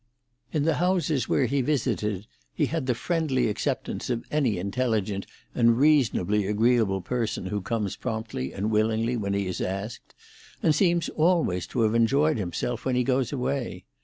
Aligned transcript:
In 0.51 0.63
the 0.63 0.77
houses 0.81 1.29
where 1.29 1.45
he 1.45 1.61
visited 1.61 2.25
he 2.55 2.65
had 2.65 2.87
the 2.87 2.95
friendly 2.95 3.47
acceptance 3.49 4.09
of 4.09 4.25
any 4.31 4.57
intelligent 4.57 5.27
and 5.53 5.77
reasonably 5.77 6.47
agreeable 6.47 7.01
person 7.01 7.45
who 7.45 7.61
comes 7.61 7.95
promptly 7.97 8.51
and 8.51 8.71
willingly 8.71 9.15
when 9.15 9.35
he 9.35 9.45
is 9.45 9.61
asked, 9.61 10.15
and 10.63 10.73
seems 10.73 11.07
always 11.09 11.67
to 11.67 11.81
have 11.81 11.93
enjoyed 11.93 12.39
himself 12.39 12.83
when 12.83 12.95
he 12.95 13.03
goes 13.03 13.31
away. 13.31 13.85